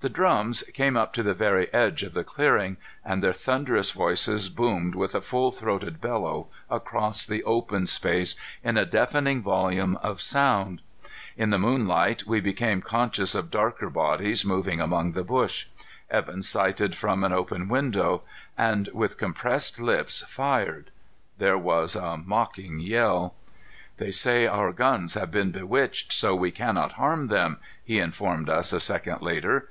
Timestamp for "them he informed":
27.26-28.48